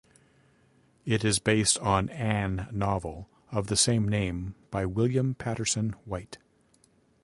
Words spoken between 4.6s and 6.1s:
by William Patterson